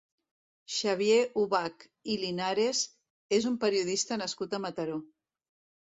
Xavier 0.75 1.19
Ubach 1.41 1.85
i 2.15 2.17
Linares 2.25 2.83
és 3.41 3.49
un 3.53 3.61
periodista 3.67 4.23
nascut 4.27 4.61
a 4.61 4.67
Mataró. 4.69 5.03